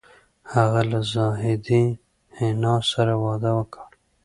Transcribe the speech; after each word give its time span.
هغه 0.53 0.81
له 0.91 0.99
زاهدې 1.13 1.83
حنا 2.35 2.75
سره 2.91 3.13
واده 3.23 3.51
وکړ 3.57 3.87